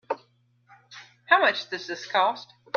How 1.29 1.41
much 1.41 1.69
does 1.69 1.85
this 1.85 2.07
cost? 2.11 2.51